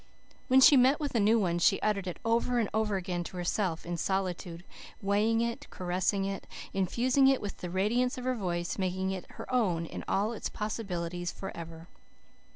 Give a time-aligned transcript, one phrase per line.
[0.47, 3.85] When she met with a new one she uttered it over and over to herself
[3.85, 4.63] in solitude,
[4.99, 9.45] weighing it, caressing it, infusing it with the radiance of her voice, making it her
[9.53, 11.87] own in all its possibilities for ever.